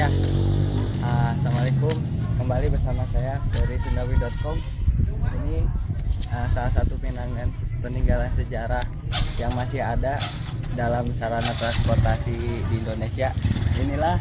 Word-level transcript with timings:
Ya, 0.00 0.08
uh, 1.04 1.36
assalamualaikum. 1.36 1.92
Kembali 2.40 2.72
bersama 2.72 3.04
saya 3.12 3.36
dari 3.52 3.76
Sundawi.com. 3.84 4.56
Ini 5.44 5.68
uh, 6.32 6.48
salah 6.56 6.72
satu 6.72 6.96
penangan 6.96 7.52
peninggalan 7.84 8.32
sejarah 8.32 8.80
yang 9.36 9.52
masih 9.52 9.84
ada 9.84 10.16
dalam 10.72 11.12
sarana 11.20 11.52
transportasi 11.52 12.32
di 12.72 12.80
Indonesia. 12.80 13.36
Inilah 13.76 14.16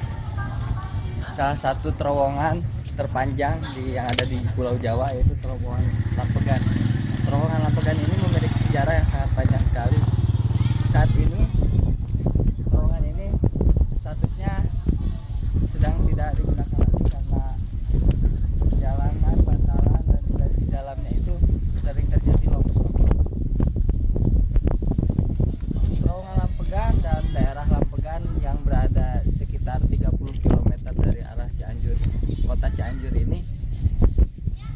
salah 1.39 1.55
satu 1.55 1.95
terowongan 1.95 2.59
terpanjang 2.99 3.63
di 3.71 3.95
yang 3.95 4.11
ada 4.11 4.27
di 4.27 4.35
Pulau 4.59 4.75
Jawa 4.83 5.15
yaitu 5.15 5.31
terowongan 5.39 5.87
Lampegan. 6.19 6.59
Terowongan 7.23 7.71
Lampegan 7.71 7.95
ini 8.03 8.15
memiliki 8.19 8.67
sejarah 8.67 8.99
yang 8.99 9.07
sangat 9.15 9.31
panjang 9.31 9.63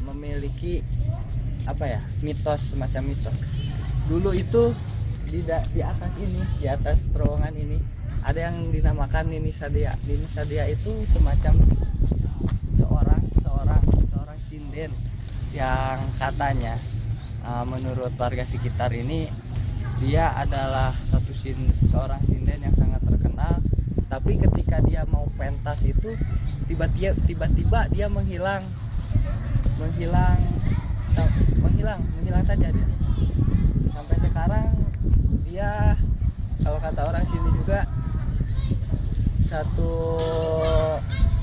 memiliki 0.04 0.84
apa 1.64 1.84
ya 1.88 2.00
mitos 2.20 2.60
semacam 2.68 3.16
mitos. 3.16 3.38
Dulu 4.04 4.36
itu 4.36 4.76
di 5.24 5.40
da- 5.42 5.64
di 5.72 5.80
atas 5.80 6.12
ini, 6.20 6.44
di 6.60 6.66
atas 6.68 7.00
terowongan 7.10 7.56
ini 7.56 7.80
ada 8.24 8.52
yang 8.52 8.68
dinamakan 8.68 9.32
Nini 9.32 9.52
Sadia. 9.52 9.96
Nini 10.04 10.28
Sadia 10.32 10.68
itu 10.68 11.04
semacam 11.12 11.60
seorang 12.76 13.22
seorang 13.40 13.82
seorang 14.12 14.38
sinden 14.48 14.92
yang 15.56 15.98
katanya 16.20 16.76
uh, 17.44 17.64
menurut 17.64 18.12
warga 18.16 18.44
sekitar 18.48 18.90
ini 18.92 19.28
dia 20.02 20.34
adalah 20.34 20.96
satu 21.12 21.30
sin 21.38 21.70
seorang 21.88 22.18
sinden 22.26 22.64
yang 22.66 22.74
sangat 22.74 22.98
terkenal 23.06 23.62
tapi 24.10 24.40
ketika 24.40 24.82
dia 24.82 25.06
mau 25.06 25.30
pentas 25.38 25.78
itu 25.86 26.18
tiba-tiba 26.66 27.14
tiba-tiba 27.28 27.86
dia 27.94 28.06
menghilang 28.10 28.64
menghilang 29.84 30.40
menghilang 31.60 32.00
menghilang 32.16 32.44
saja 32.48 32.72
dia. 32.72 32.88
Sampai 33.92 34.16
sekarang 34.24 34.66
dia 35.44 35.92
kalau 36.64 36.80
kata 36.80 37.00
orang 37.04 37.24
sini 37.28 37.50
juga 37.60 37.84
satu 39.44 39.92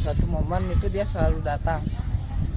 satu 0.02 0.25
momen 0.25 0.73
itu 0.73 0.89
dia 0.89 1.06
selalu 1.14 1.45
datang. 1.45 1.86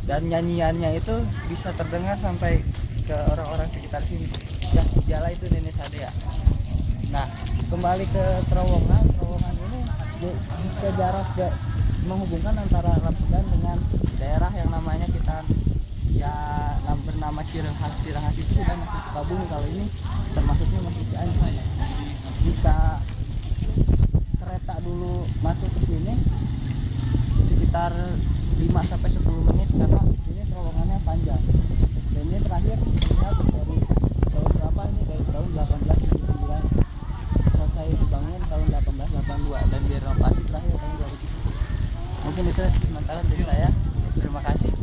Dan 0.05 0.29
nyanyiannya 0.29 1.01
itu 1.01 1.25
bisa 1.49 1.73
terdengar 1.77 2.21
sampai 2.21 2.61
ke 3.05 3.17
orang-orang 3.33 3.69
sekitar 3.73 4.01
sini. 4.09 4.29
Ya 4.73 4.85
jala 5.05 5.33
itu 5.33 5.49
nenek 5.53 5.77
sadea 5.77 6.09
nah 7.15 7.31
kembali 7.71 8.11
ke 8.11 8.25
terowongan. 8.51 9.07
Terowongan 9.15 9.55
ini 9.55 9.81
ke 10.83 10.89
jarak 10.99 11.31
menghubungkan 12.05 12.55
antara 12.61 13.01
Lampegan 13.01 13.45
dengan 13.49 13.79
daerah 14.21 14.53
yang 14.53 14.69
namanya 14.69 15.09
kita 15.09 15.41
ya 16.13 16.35
nam- 16.85 17.05
bernama 17.09 17.41
Cirehas 17.49 17.95
Cirehas 18.05 18.35
itu 18.37 18.53
sudah 18.53 18.77
masuk 18.77 19.01
Sukabumi. 19.09 19.45
Kalau 19.49 19.67
ini 19.73 19.85
termasuknya 20.37 20.81
masih 20.85 21.05
Cianjur 21.09 21.53
jika 22.45 22.79
kereta 24.37 24.75
dulu 24.85 25.25
masuk 25.41 25.71
ke 25.73 25.81
sini 25.89 26.13
sekitar 27.49 27.93
5 28.61 28.91
sampai 28.93 29.11
10 29.11 29.24
mungkin 42.35 42.51
itu 42.51 42.67
sementara 42.91 43.23
dari 43.31 43.47
saya. 43.47 43.71
Terima 44.19 44.43
kasih 44.43 44.74